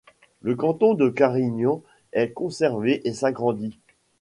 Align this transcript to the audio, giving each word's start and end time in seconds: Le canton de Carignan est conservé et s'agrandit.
Le 0.41 0.55
canton 0.55 0.95
de 0.95 1.09
Carignan 1.09 1.83
est 2.11 2.31
conservé 2.33 3.07
et 3.07 3.13
s'agrandit. 3.13 3.77